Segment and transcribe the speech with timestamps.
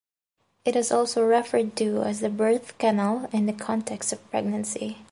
[0.65, 4.97] It is also referred to as the birth canal in the context of pregnancy.